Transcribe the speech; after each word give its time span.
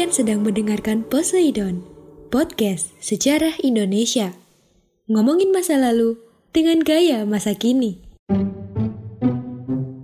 Kalian 0.00 0.16
sedang 0.16 0.40
mendengarkan 0.40 1.04
Poseidon, 1.04 1.84
podcast 2.32 2.88
sejarah 3.04 3.52
Indonesia. 3.60 4.32
Ngomongin 5.12 5.52
masa 5.52 5.76
lalu 5.76 6.16
dengan 6.56 6.80
gaya 6.80 7.28
masa 7.28 7.52
kini. 7.52 8.00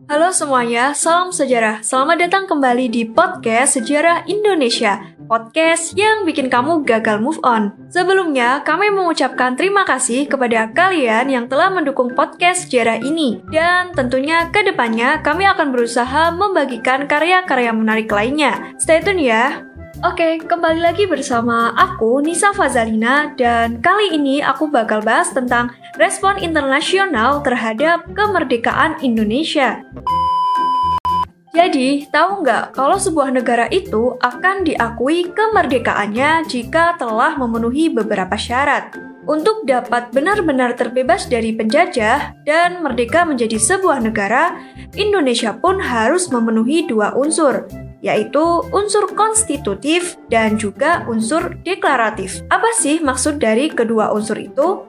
Halo 0.05 0.37
semuanya, 0.37 0.93
salam 0.93 1.33
sejarah. 1.33 1.81
Selamat 1.81 2.29
datang 2.29 2.45
kembali 2.45 2.93
di 2.93 3.09
podcast 3.09 3.81
Sejarah 3.81 4.29
Indonesia. 4.29 5.17
Podcast 5.33 5.97
yang 5.97 6.29
bikin 6.29 6.53
kamu 6.53 6.85
gagal 6.85 7.17
move 7.17 7.41
on. 7.41 7.73
Sebelumnya, 7.89 8.69
kami 8.69 8.93
mengucapkan 8.93 9.57
terima 9.57 9.89
kasih 9.89 10.29
kepada 10.29 10.77
kalian 10.77 11.33
yang 11.33 11.49
telah 11.49 11.73
mendukung 11.73 12.13
podcast 12.13 12.69
sejarah 12.69 13.01
ini. 13.01 13.41
Dan 13.49 13.97
tentunya 13.97 14.53
ke 14.53 14.61
depannya 14.61 15.25
kami 15.25 15.49
akan 15.49 15.73
berusaha 15.73 16.37
membagikan 16.37 17.09
karya-karya 17.09 17.73
menarik 17.73 18.13
lainnya. 18.13 18.77
Stay 18.77 19.01
tune 19.01 19.25
ya. 19.25 19.67
Oke, 20.05 20.45
kembali 20.45 20.85
lagi 20.85 21.09
bersama 21.09 21.73
aku 21.73 22.21
Nisa 22.21 22.53
Fazalina 22.53 23.33
dan 23.33 23.81
kali 23.81 24.13
ini 24.13 24.45
aku 24.45 24.69
bakal 24.69 25.01
bahas 25.01 25.33
tentang 25.33 25.73
respon 25.97 26.37
internasional 26.37 27.41
terhadap 27.41 28.05
kemerdekaan 28.13 29.01
Indonesia. 29.01 29.81
Jadi, 31.57 32.05
tahu 32.13 32.45
nggak 32.45 32.77
kalau 32.77 33.01
sebuah 33.01 33.33
negara 33.33 33.73
itu 33.73 34.21
akan 34.21 34.69
diakui 34.69 35.33
kemerdekaannya 35.33 36.45
jika 36.45 37.01
telah 37.01 37.33
memenuhi 37.41 37.89
beberapa 37.89 38.37
syarat? 38.37 38.93
Untuk 39.25 39.65
dapat 39.65 40.13
benar-benar 40.13 40.77
terbebas 40.77 41.25
dari 41.25 41.57
penjajah 41.57 42.45
dan 42.45 42.85
merdeka 42.85 43.25
menjadi 43.25 43.57
sebuah 43.57 44.05
negara, 44.05 44.61
Indonesia 44.93 45.57
pun 45.57 45.81
harus 45.81 46.29
memenuhi 46.29 46.85
dua 46.85 47.17
unsur, 47.17 47.65
yaitu 48.07 48.63
unsur 48.71 49.11
konstitutif 49.19 50.15
dan 50.31 50.55
juga 50.55 51.03
unsur 51.11 51.59
deklaratif. 51.67 52.47
Apa 52.47 52.71
sih 52.79 53.03
maksud 53.03 53.43
dari 53.43 53.67
kedua 53.67 54.15
unsur 54.15 54.39
itu? 54.39 54.87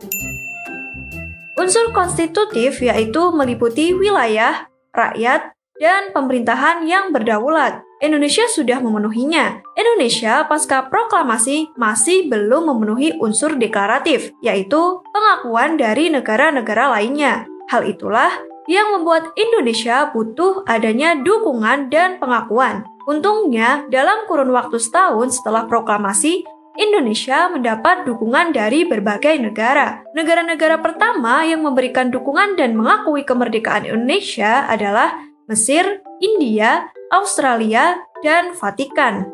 Unsur 1.58 1.90
konstitutif 1.90 2.78
yaitu 2.86 3.34
meliputi 3.34 3.98
wilayah, 3.98 4.70
rakyat, 4.94 5.58
dan 5.82 6.14
pemerintahan 6.14 6.86
yang 6.86 7.10
berdaulat. 7.10 7.82
Indonesia 7.98 8.46
sudah 8.46 8.78
memenuhinya. 8.78 9.66
Indonesia 9.74 10.46
pasca 10.46 10.86
proklamasi 10.86 11.74
masih 11.74 12.30
belum 12.30 12.70
memenuhi 12.70 13.18
unsur 13.18 13.58
deklaratif, 13.58 14.30
yaitu 14.46 15.02
pengakuan 15.10 15.82
dari 15.82 16.14
negara-negara 16.14 16.94
lainnya. 16.94 17.50
Hal 17.74 17.90
itulah 17.90 18.30
yang 18.68 19.00
membuat 19.00 19.32
Indonesia 19.34 20.12
butuh 20.12 20.68
adanya 20.68 21.16
dukungan 21.18 21.88
dan 21.88 22.20
pengakuan. 22.20 22.84
Untungnya, 23.08 23.88
dalam 23.88 24.28
kurun 24.28 24.52
waktu 24.52 24.78
setahun 24.78 25.40
setelah 25.40 25.64
proklamasi, 25.66 26.44
Indonesia 26.78 27.50
mendapat 27.50 28.06
dukungan 28.06 28.54
dari 28.54 28.86
berbagai 28.86 29.34
negara. 29.42 30.06
Negara-negara 30.14 30.78
pertama 30.78 31.42
yang 31.42 31.66
memberikan 31.66 32.14
dukungan 32.14 32.54
dan 32.54 32.78
mengakui 32.78 33.26
kemerdekaan 33.26 33.90
Indonesia 33.90 34.70
adalah 34.70 35.18
Mesir, 35.50 36.06
India, 36.22 36.86
Australia, 37.10 37.98
dan 38.22 38.54
Vatikan. 38.54 39.32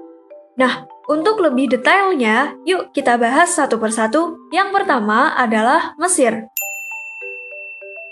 Nah, 0.56 0.88
untuk 1.10 1.44
lebih 1.44 1.68
detailnya, 1.68 2.56
yuk 2.64 2.96
kita 2.96 3.20
bahas 3.20 3.52
satu 3.52 3.76
persatu. 3.76 4.40
Yang 4.56 4.70
pertama 4.72 5.36
adalah 5.36 5.98
Mesir. 6.00 6.48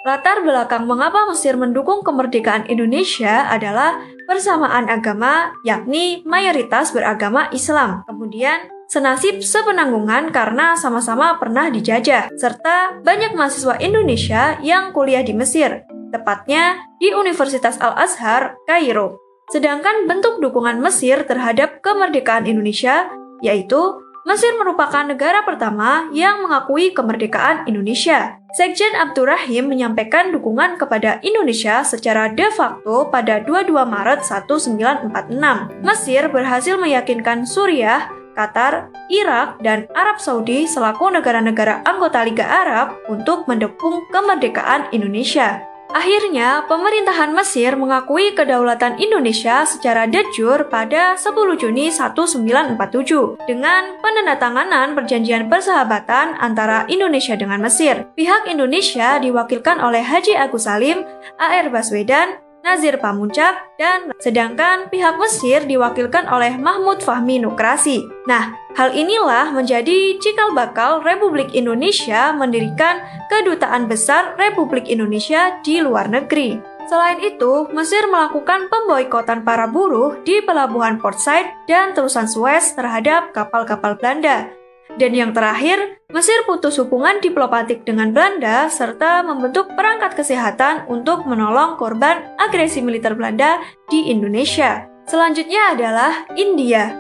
Latar 0.01 0.41
belakang 0.41 0.89
mengapa 0.89 1.29
Mesir 1.29 1.53
mendukung 1.53 2.01
kemerdekaan 2.01 2.66
Indonesia 2.66 3.45
adalah 3.45 4.01
persamaan 4.25 4.89
agama, 4.89 5.53
yakni 5.62 6.25
mayoritas 6.25 6.89
beragama 6.89 7.53
Islam. 7.53 8.01
Kemudian, 8.09 8.66
senasib 8.89 9.45
sepenanggungan 9.45 10.34
karena 10.34 10.73
sama-sama 10.73 11.38
pernah 11.38 11.69
dijajah, 11.69 12.34
serta 12.34 12.97
banyak 13.06 13.38
mahasiswa 13.38 13.78
Indonesia 13.78 14.57
yang 14.66 14.89
kuliah 14.89 15.22
di 15.22 15.38
Mesir, 15.38 15.85
tepatnya 16.09 16.81
di 16.97 17.13
Universitas 17.13 17.78
Al-Azhar, 17.78 18.57
Kairo. 18.66 19.22
Sedangkan 19.53 20.09
bentuk 20.09 20.41
dukungan 20.41 20.81
Mesir 20.81 21.29
terhadap 21.29 21.78
kemerdekaan 21.85 22.50
Indonesia 22.50 23.06
yaitu 23.45 24.01
Mesir 24.21 24.53
merupakan 24.53 25.01
negara 25.01 25.41
pertama 25.41 26.05
yang 26.13 26.45
mengakui 26.45 26.93
kemerdekaan 26.93 27.65
Indonesia. 27.65 28.37
Sekjen 28.53 28.93
Abdurrahim 28.93 29.65
menyampaikan 29.65 30.29
dukungan 30.29 30.77
kepada 30.77 31.17
Indonesia 31.25 31.81
secara 31.81 32.29
de 32.29 32.45
facto 32.53 33.09
pada 33.09 33.41
22 33.41 33.73
Maret 33.73 34.21
1946. 34.21 35.81
Mesir 35.81 36.29
berhasil 36.29 36.77
meyakinkan 36.77 37.49
Suriah, 37.49 38.13
Qatar, 38.37 38.93
Irak, 39.09 39.57
dan 39.65 39.89
Arab 39.97 40.21
Saudi 40.21 40.69
selaku 40.69 41.09
negara-negara 41.09 41.81
anggota 41.81 42.21
Liga 42.21 42.45
Arab 42.45 43.01
untuk 43.09 43.49
mendukung 43.49 44.05
kemerdekaan 44.13 44.85
Indonesia. 44.93 45.70
Akhirnya, 45.91 46.63
pemerintahan 46.72 47.35
Mesir 47.35 47.75
mengakui 47.75 48.31
kedaulatan 48.31 48.96
Indonesia 48.96 49.68
secara 49.68 50.07
de 50.07 50.24
jure 50.31 50.72
pada 50.72 51.19
10 51.19 51.59
Juni 51.59 51.91
1947 51.91 53.44
dengan 53.44 54.00
penandatanganan 54.00 54.96
perjanjian 54.96 55.51
persahabatan 55.51 56.40
antara 56.40 56.88
Indonesia 56.88 57.35
dengan 57.35 57.59
Mesir. 57.59 58.07
Pihak 58.16 58.47
Indonesia 58.47 59.19
diwakilkan 59.19 59.84
oleh 59.84 60.00
Haji 60.00 60.40
Agus 60.40 60.63
Salim, 60.63 61.03
AR 61.35 61.68
Baswedan, 61.68 62.40
Nazir 62.61 63.01
Pamuncak, 63.01 63.73
dan 63.75 64.13
sedangkan 64.22 64.88
pihak 64.94 65.17
Mesir 65.17 65.66
diwakilkan 65.66 66.29
oleh 66.29 66.55
Mahmud 66.55 67.01
Fahmi 67.01 67.41
Nukrasi. 67.41 68.05
Nah, 68.29 68.53
hal 68.77 68.94
inilah 68.94 69.51
menjadi 69.51 70.16
cikal 70.22 70.53
bakal 70.53 71.01
Republik 71.01 71.51
Indonesia 71.57 72.31
mendirikan 72.31 73.01
Kedutaan 73.27 73.89
Besar 73.89 74.38
Republik 74.38 74.85
Indonesia 74.88 75.57
di 75.66 75.81
luar 75.81 76.07
negeri. 76.07 76.61
Selain 76.85 77.23
itu, 77.23 77.71
Mesir 77.71 78.03
melakukan 78.11 78.67
pemboikotan 78.67 79.47
para 79.47 79.63
buruh 79.63 80.19
di 80.27 80.44
pelabuhan 80.44 81.00
Port 81.00 81.17
Said 81.23 81.47
dan 81.63 81.95
terusan 81.95 82.27
Suez 82.27 82.75
terhadap 82.75 83.31
kapal-kapal 83.31 83.95
Belanda. 83.95 84.60
Dan 85.00 85.16
yang 85.16 85.31
terakhir, 85.31 86.02
Mesir 86.12 86.44
putus 86.44 86.75
hubungan 86.75 87.24
diplomatik 87.24 87.88
dengan 87.88 88.12
Belanda 88.12 88.68
serta 88.68 89.24
membentuk 89.24 89.72
perangkat 89.79 90.12
kesehatan 90.12 90.84
untuk 90.91 91.24
menolong 91.24 91.79
korban 91.79 92.35
agresi 92.35 92.84
militer 92.84 93.16
Belanda 93.16 93.63
di 93.88 94.12
Indonesia. 94.12 94.91
Selanjutnya 95.07 95.72
adalah 95.72 96.28
India. 96.35 97.00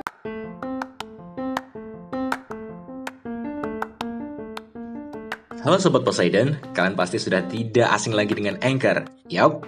Halo 5.59 5.75
Sobat 5.75 6.07
Poseidon, 6.07 6.55
kalian 6.71 6.95
pasti 6.95 7.19
sudah 7.19 7.43
tidak 7.51 7.91
asing 7.91 8.15
lagi 8.15 8.31
dengan 8.31 8.55
Anchor. 8.63 9.11
Yap, 9.27 9.67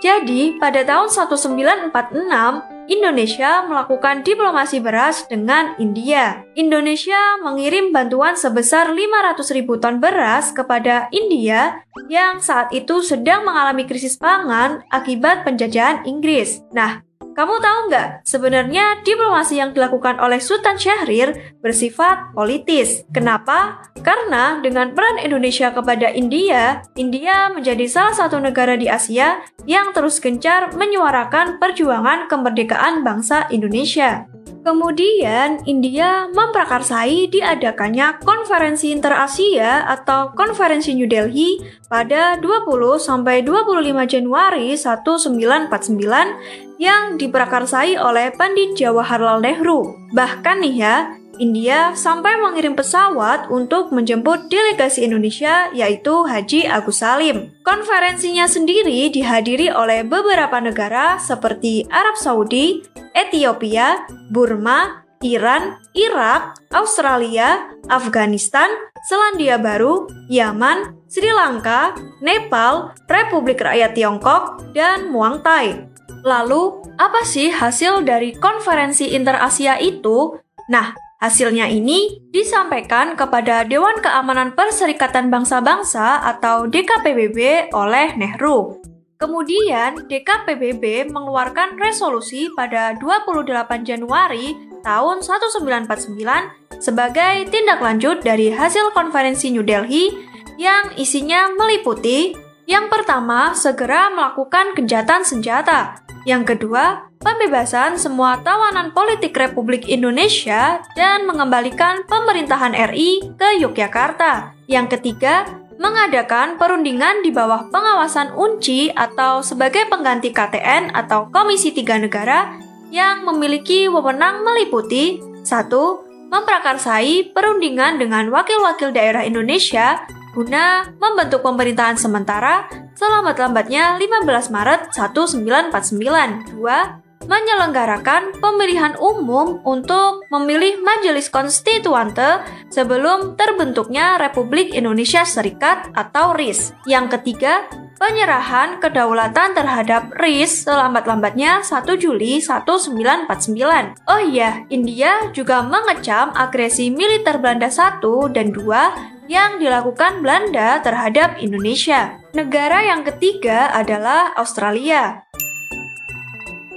Jadi, 0.00 0.56
pada 0.56 0.80
tahun 0.80 1.12
1946, 1.12 2.80
Indonesia 2.90 3.62
melakukan 3.68 4.26
diplomasi 4.26 4.82
beras 4.82 5.28
dengan 5.28 5.78
India. 5.78 6.42
Indonesia 6.58 7.38
mengirim 7.44 7.94
bantuan 7.94 8.34
sebesar 8.34 8.90
500 8.90 9.54
ribu 9.54 9.78
ton 9.78 10.02
beras 10.02 10.50
kepada 10.50 11.06
India 11.14 11.86
yang 12.10 12.42
saat 12.42 12.74
itu 12.74 13.04
sedang 13.04 13.46
mengalami 13.46 13.86
krisis 13.86 14.18
pangan 14.18 14.82
akibat 14.90 15.46
penjajahan 15.46 16.02
Inggris. 16.08 16.64
Nah, 16.74 17.04
Kamu 17.40 17.56
tahu 17.56 17.88
nggak, 17.88 18.28
sebenarnya 18.28 19.00
diplomasi 19.00 19.64
yang 19.64 19.72
dilakukan 19.72 20.20
oleh 20.20 20.36
Sultan 20.44 20.76
Syahrir 20.76 21.56
bersifat 21.64 22.36
politis. 22.36 23.00
Kenapa? 23.16 23.80
Karena 24.04 24.60
dengan 24.60 24.92
peran 24.92 25.16
Indonesia 25.24 25.72
kepada 25.72 26.12
India, 26.12 26.84
India 27.00 27.48
menjadi 27.48 27.88
salah 27.88 28.12
satu 28.12 28.36
negara 28.44 28.76
di 28.76 28.92
Asia 28.92 29.40
yang 29.64 29.96
terus 29.96 30.20
gencar 30.20 30.76
menyuarakan 30.76 31.56
perjuangan 31.56 32.28
kemerdekaan 32.28 33.00
bangsa 33.08 33.48
Indonesia. 33.48 34.28
Kemudian, 34.60 35.64
India 35.64 36.28
memprakarsai 36.28 37.32
diadakannya 37.32 38.20
Konferensi 38.20 38.92
Interasia 38.92 39.88
atau 39.88 40.36
Konferensi 40.36 40.92
New 40.92 41.08
Delhi 41.08 41.56
pada 41.88 42.36
20 42.36 43.00
sampai 43.00 43.40
25 43.40 44.04
Januari 44.04 44.76
1949 44.76 46.76
yang 46.76 47.16
diprakarsai 47.16 47.96
oleh 47.96 48.36
Pandit 48.36 48.76
Jawaharlal 48.76 49.40
Nehru. 49.40 49.96
Bahkan 50.12 50.60
nih 50.60 50.76
ya, 50.76 50.96
India 51.40 51.96
sampai 51.96 52.36
mengirim 52.36 52.76
pesawat 52.76 53.48
untuk 53.48 53.90
menjemput 53.90 54.52
delegasi 54.52 55.08
Indonesia 55.08 55.72
yaitu 55.72 56.28
Haji 56.28 56.68
Agus 56.68 57.00
Salim. 57.00 57.50
Konferensinya 57.64 58.44
sendiri 58.44 59.08
dihadiri 59.08 59.72
oleh 59.72 60.04
beberapa 60.04 60.60
negara 60.60 61.16
seperti 61.16 61.88
Arab 61.88 62.20
Saudi, 62.20 62.84
Ethiopia, 63.16 64.04
Burma, 64.28 65.00
Iran, 65.24 65.80
Irak, 65.96 66.60
Australia, 66.72 67.72
Afghanistan, 67.88 68.68
Selandia 69.08 69.56
Baru, 69.56 70.08
Yaman, 70.28 70.96
Sri 71.08 71.28
Lanka, 71.28 71.96
Nepal, 72.24 72.92
Republik 73.08 73.60
Rakyat 73.60 73.96
Tiongkok, 73.96 74.72
dan 74.76 75.12
Muang 75.12 75.44
Thai. 75.44 75.88
Lalu, 76.24 76.84
apa 77.00 77.24
sih 77.24 77.48
hasil 77.48 78.04
dari 78.04 78.36
konferensi 78.36 79.12
interasia 79.12 79.80
itu? 79.80 80.36
Nah, 80.68 80.92
Hasilnya 81.20 81.68
ini 81.68 82.16
disampaikan 82.32 83.12
kepada 83.12 83.60
Dewan 83.68 84.00
Keamanan 84.00 84.56
Perserikatan 84.56 85.28
Bangsa-Bangsa 85.28 86.24
atau 86.24 86.64
DKPBB 86.64 87.68
oleh 87.76 88.16
Nehru. 88.16 88.80
Kemudian, 89.20 90.08
DKPBB 90.08 91.12
mengeluarkan 91.12 91.76
resolusi 91.76 92.48
pada 92.56 92.96
28 92.96 93.84
Januari 93.84 94.56
tahun 94.80 95.20
1949 95.20 96.80
sebagai 96.80 97.44
tindak 97.52 97.84
lanjut 97.84 98.24
dari 98.24 98.48
hasil 98.48 98.96
konferensi 98.96 99.52
New 99.52 99.60
Delhi 99.60 100.08
yang 100.56 100.96
isinya 100.96 101.52
meliputi 101.52 102.32
yang 102.70 102.86
pertama, 102.86 103.50
segera 103.50 104.14
melakukan 104.14 104.78
kejahatan 104.78 105.26
senjata. 105.26 105.98
Yang 106.22 106.54
kedua, 106.54 107.09
pembebasan 107.50 108.00
semua 108.00 108.40
tawanan 108.40 108.94
politik 108.96 109.36
Republik 109.36 109.90
Indonesia 109.90 110.80
dan 110.94 111.26
mengembalikan 111.26 112.06
pemerintahan 112.08 112.72
RI 112.94 113.36
ke 113.36 113.60
Yogyakarta. 113.60 114.56
Yang 114.70 114.96
ketiga, 114.96 115.44
mengadakan 115.76 116.56
perundingan 116.56 117.26
di 117.26 117.34
bawah 117.34 117.66
pengawasan 117.68 118.32
UNCI 118.38 118.94
atau 118.94 119.42
sebagai 119.42 119.88
pengganti 119.90 120.30
KTN 120.30 120.94
atau 120.94 121.26
Komisi 121.28 121.74
Tiga 121.74 121.98
Negara 121.98 122.54
yang 122.94 123.26
memiliki 123.26 123.90
wewenang 123.90 124.46
meliputi 124.46 125.18
1. 125.42 126.30
Memprakarsai 126.30 127.34
perundingan 127.34 127.98
dengan 127.98 128.30
wakil-wakil 128.30 128.94
daerah 128.94 129.26
Indonesia 129.26 130.06
guna 130.30 130.86
membentuk 131.02 131.42
pemerintahan 131.42 131.98
sementara 131.98 132.70
selambat-lambatnya 132.94 133.98
15 133.98 134.54
Maret 134.54 134.94
1949. 134.94 136.54
2 136.54 137.09
menyelenggarakan 137.28 138.40
pemilihan 138.40 138.96
umum 138.96 139.60
untuk 139.64 140.24
memilih 140.32 140.80
Majelis 140.80 141.28
Konstituante 141.28 142.40
sebelum 142.72 143.36
terbentuknya 143.36 144.16
Republik 144.16 144.72
Indonesia 144.72 145.26
Serikat 145.28 145.92
atau 145.92 146.32
RIS. 146.32 146.72
Yang 146.88 147.20
ketiga, 147.20 147.68
penyerahan 148.00 148.80
kedaulatan 148.80 149.52
terhadap 149.52 150.16
RIS 150.16 150.64
selambat-lambatnya 150.64 151.60
1 151.60 151.84
Juli 152.00 152.40
1949. 152.40 154.08
Oh 154.08 154.22
iya, 154.24 154.64
India 154.72 155.28
juga 155.36 155.60
mengecam 155.60 156.32
agresi 156.32 156.88
militer 156.88 157.36
Belanda 157.36 157.68
1 157.68 158.00
dan 158.32 158.48
2 158.56 159.28
yang 159.30 159.62
dilakukan 159.62 160.24
Belanda 160.24 160.82
terhadap 160.82 161.38
Indonesia. 161.38 162.18
Negara 162.34 162.82
yang 162.82 163.06
ketiga 163.06 163.70
adalah 163.70 164.34
Australia. 164.34 165.29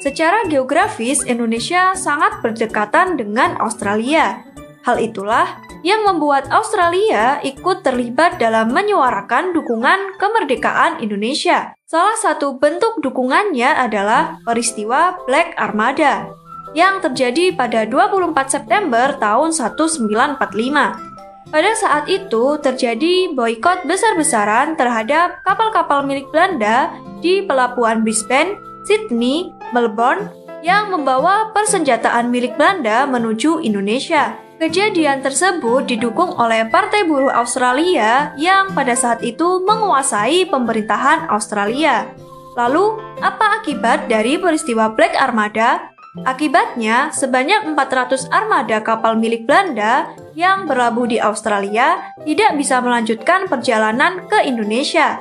Secara 0.04 0.44
geografis, 0.52 1.24
Indonesia 1.24 1.96
sangat 1.96 2.44
berdekatan 2.44 3.16
dengan 3.16 3.56
Australia. 3.64 4.44
Hal 4.84 5.00
itulah 5.00 5.64
yang 5.80 6.04
membuat 6.04 6.52
Australia 6.52 7.40
ikut 7.40 7.88
terlibat 7.88 8.36
dalam 8.36 8.76
menyuarakan 8.76 9.56
dukungan 9.56 10.20
kemerdekaan 10.20 11.00
Indonesia. 11.00 11.72
Salah 11.88 12.20
satu 12.20 12.60
bentuk 12.60 13.00
dukungannya 13.00 13.80
adalah 13.80 14.44
peristiwa 14.44 15.24
Black 15.24 15.56
Armada 15.56 16.28
yang 16.76 17.00
terjadi 17.00 17.56
pada 17.56 17.88
24 17.88 18.60
September 18.60 19.16
tahun 19.16 19.56
1945. 19.56 21.48
Pada 21.48 21.72
saat 21.80 22.12
itu 22.12 22.60
terjadi 22.60 23.32
boykot 23.32 23.88
besar-besaran 23.88 24.76
terhadap 24.76 25.40
kapal-kapal 25.48 26.04
milik 26.04 26.28
Belanda 26.36 26.92
di 27.24 27.40
pelabuhan 27.48 28.04
Brisbane, 28.04 28.60
Sydney, 28.84 29.48
Melbourne 29.74 30.30
yang 30.64 30.94
membawa 30.94 31.52
persenjataan 31.52 32.32
milik 32.32 32.56
Belanda 32.56 33.04
menuju 33.04 33.60
Indonesia. 33.60 34.40
Kejadian 34.62 35.20
tersebut 35.20 35.92
didukung 35.92 36.40
oleh 36.40 36.64
Partai 36.72 37.04
Buruh 37.04 37.34
Australia 37.34 38.32
yang 38.40 38.72
pada 38.72 38.96
saat 38.96 39.20
itu 39.20 39.60
menguasai 39.60 40.48
pemerintahan 40.48 41.28
Australia. 41.28 42.08
Lalu, 42.56 43.02
apa 43.20 43.60
akibat 43.60 44.08
dari 44.08 44.40
peristiwa 44.40 44.94
Black 44.94 45.20
Armada? 45.20 45.92
Akibatnya, 46.24 47.10
sebanyak 47.10 47.74
400 47.74 48.30
armada 48.30 48.78
kapal 48.86 49.18
milik 49.18 49.50
Belanda 49.50 50.14
yang 50.38 50.70
berlabuh 50.70 51.10
di 51.10 51.18
Australia 51.18 52.14
tidak 52.22 52.54
bisa 52.54 52.78
melanjutkan 52.86 53.50
perjalanan 53.50 54.30
ke 54.30 54.46
Indonesia. 54.46 55.18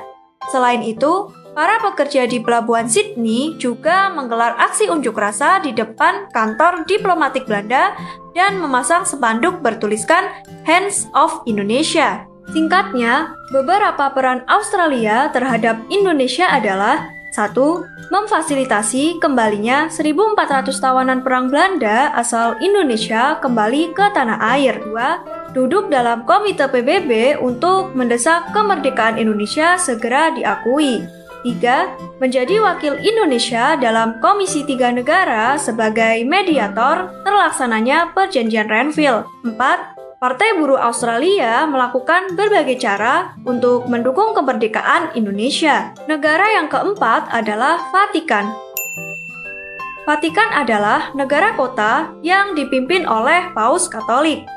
Selain 0.53 0.85
itu, 0.85 1.33
Para 1.53 1.77
pekerja 1.77 2.25
di 2.25 2.41
pelabuhan 2.41 2.89
Sydney 2.89 3.53
juga 3.61 4.09
menggelar 4.09 4.57
aksi 4.57 4.89
unjuk 4.89 5.13
rasa 5.13 5.61
di 5.61 5.69
depan 5.69 6.25
kantor 6.33 6.81
diplomatik 6.89 7.45
Belanda 7.45 7.93
dan 8.33 8.57
memasang 8.57 9.05
spanduk 9.05 9.61
bertuliskan 9.61 10.33
Hands 10.65 11.05
of 11.13 11.45
Indonesia. 11.45 12.25
Singkatnya, 12.49 13.37
beberapa 13.53 14.09
peran 14.17 14.41
Australia 14.49 15.29
terhadap 15.29 15.77
Indonesia 15.93 16.49
adalah 16.49 17.05
1. 17.37 17.53
Memfasilitasi 18.09 19.21
kembalinya 19.21 19.89
1.400 19.89 20.69
tawanan 20.77 21.21
perang 21.21 21.49
Belanda 21.53 22.13
asal 22.17 22.57
Indonesia 22.61 23.37
kembali 23.41 23.93
ke 23.93 24.05
tanah 24.13 24.37
air. 24.57 24.81
2. 24.85 25.53
Duduk 25.53 25.93
dalam 25.93 26.25
komite 26.25 26.65
PBB 26.65 27.37
untuk 27.41 27.93
mendesak 27.93 28.49
kemerdekaan 28.53 29.21
Indonesia 29.21 29.77
segera 29.77 30.33
diakui. 30.33 31.22
3. 31.43 32.23
Menjadi 32.23 32.63
wakil 32.63 32.95
Indonesia 33.03 33.75
dalam 33.75 34.17
Komisi 34.23 34.63
Tiga 34.63 34.89
Negara 34.95 35.59
sebagai 35.59 36.23
mediator 36.23 37.11
terlaksananya 37.27 38.15
Perjanjian 38.15 38.71
Renville. 38.71 39.27
4. 39.43 39.59
Partai 40.23 40.55
Buruh 40.55 40.79
Australia 40.79 41.67
melakukan 41.67 42.39
berbagai 42.39 42.79
cara 42.79 43.35
untuk 43.43 43.91
mendukung 43.91 44.31
kemerdekaan 44.31 45.11
Indonesia. 45.19 45.91
Negara 46.07 46.47
yang 46.55 46.71
keempat 46.71 47.27
adalah 47.27 47.91
Vatikan. 47.91 48.55
Vatikan 50.07 50.47
adalah 50.55 51.11
negara 51.11 51.51
kota 51.59 52.15
yang 52.23 52.55
dipimpin 52.55 53.03
oleh 53.03 53.51
Paus 53.51 53.91
Katolik. 53.91 54.47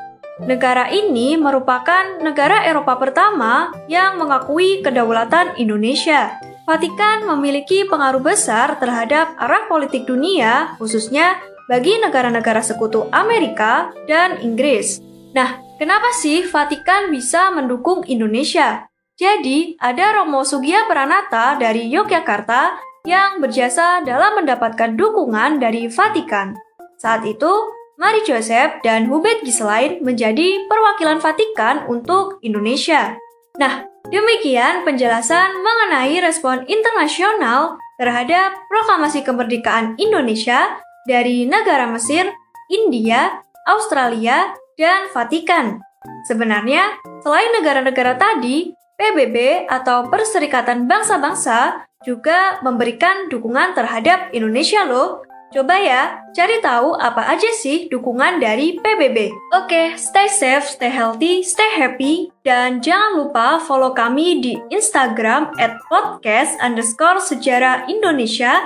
Negara 0.43 0.87
ini 0.87 1.35
merupakan 1.35 2.21
negara 2.23 2.63
Eropa 2.63 2.95
pertama 2.95 3.75
yang 3.91 4.21
mengakui 4.21 4.79
kedaulatan 4.85 5.59
Indonesia. 5.59 6.46
Vatikan 6.67 7.23
memiliki 7.23 7.87
pengaruh 7.87 8.19
besar 8.19 8.75
terhadap 8.75 9.39
arah 9.39 9.71
politik 9.71 10.03
dunia, 10.03 10.75
khususnya 10.75 11.39
bagi 11.71 11.95
negara-negara 11.95 12.59
sekutu 12.59 13.07
Amerika 13.15 13.95
dan 14.03 14.43
Inggris. 14.43 14.99
Nah, 15.31 15.63
kenapa 15.79 16.11
sih 16.19 16.43
Vatikan 16.43 17.07
bisa 17.07 17.55
mendukung 17.55 18.03
Indonesia? 18.03 18.83
Jadi, 19.15 19.79
ada 19.79 20.19
Romo 20.19 20.43
Sugia 20.43 20.83
Pranata 20.91 21.55
dari 21.55 21.87
Yogyakarta 21.87 22.83
yang 23.07 23.39
berjasa 23.39 24.03
dalam 24.03 24.43
mendapatkan 24.43 24.91
dukungan 24.99 25.63
dari 25.63 25.87
Vatikan. 25.87 26.51
Saat 26.99 27.23
itu, 27.23 27.47
Mari 27.95 28.27
Joseph 28.27 28.83
dan 28.83 29.07
Hubert 29.07 29.39
Giselain 29.41 30.03
menjadi 30.03 30.67
perwakilan 30.67 31.23
Vatikan 31.23 31.87
untuk 31.87 32.43
Indonesia. 32.43 33.15
Nah, 33.55 33.87
Demikian 34.07 34.87
penjelasan 34.87 35.59
mengenai 35.59 36.15
respon 36.23 36.63
internasional 36.71 37.75
terhadap 37.99 38.55
proklamasi 38.71 39.19
kemerdekaan 39.19 39.99
Indonesia 39.99 40.79
dari 41.03 41.43
negara 41.43 41.91
Mesir, 41.91 42.31
India, 42.71 43.43
Australia, 43.67 44.55
dan 44.79 45.11
Vatikan. 45.11 45.83
Sebenarnya, 46.23 46.95
selain 47.19 47.51
negara-negara 47.59 48.15
tadi, 48.15 48.71
PBB 48.95 49.67
atau 49.67 50.07
Perserikatan 50.07 50.87
Bangsa-Bangsa 50.87 51.83
juga 52.07 52.63
memberikan 52.63 53.27
dukungan 53.27 53.75
terhadap 53.75 54.31
Indonesia 54.31 54.87
loh. 54.87 55.26
Coba 55.47 55.79
ya, 55.79 56.27
cari 56.35 56.59
tahu 56.59 56.91
apa 56.99 57.23
aja 57.31 57.47
sih 57.55 57.87
dukungan 57.87 58.43
dari 58.43 58.75
PBB. 58.83 59.31
Oke, 59.55 59.95
stay 59.95 60.27
safe, 60.27 60.67
stay 60.67 60.91
healthy, 60.91 61.39
stay 61.39 61.71
happy, 61.71 62.35
dan 62.43 62.83
jangan 62.83 63.15
lupa 63.15 63.63
follow 63.63 63.95
kami 63.95 64.43
di 64.43 64.59
Instagram 64.67 65.55
at 65.55 65.79
podcast 65.87 66.51
underscore 66.59 67.23
sejarah 67.23 67.87
Indonesia. 67.87 68.59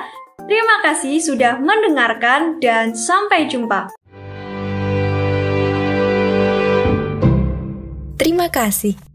Terima 0.50 0.82
kasih 0.82 1.22
sudah 1.22 1.62
mendengarkan 1.62 2.58
dan 2.58 2.98
sampai 2.98 3.46
jumpa. 3.46 3.94
Terima 8.18 8.50
kasih. 8.50 9.11